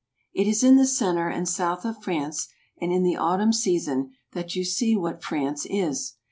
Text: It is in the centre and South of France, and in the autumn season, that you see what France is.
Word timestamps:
It 0.33 0.47
is 0.47 0.63
in 0.63 0.77
the 0.77 0.87
centre 0.87 1.29
and 1.29 1.47
South 1.47 1.85
of 1.85 2.01
France, 2.01 2.47
and 2.81 2.91
in 2.91 3.03
the 3.03 3.15
autumn 3.17 3.53
season, 3.53 4.13
that 4.31 4.55
you 4.55 4.65
see 4.65 4.95
what 4.95 5.21
France 5.23 5.67
is. 5.69 6.15